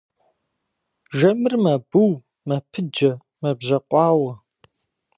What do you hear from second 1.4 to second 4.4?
мэбу, мэпыджэ, мэбжьэкъуауэ.